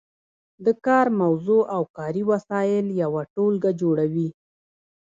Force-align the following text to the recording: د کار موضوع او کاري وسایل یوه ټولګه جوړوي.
د 0.65 0.67
کار 0.85 1.07
موضوع 1.21 1.61
او 1.75 1.81
کاري 1.97 2.23
وسایل 2.31 2.85
یوه 3.03 3.21
ټولګه 3.33 3.71
جوړوي. 3.81 4.29